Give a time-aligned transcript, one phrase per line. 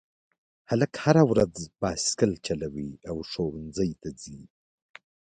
[0.69, 4.39] هلک هره ورځ بایسکل چلوي او ښوونځي ته ځي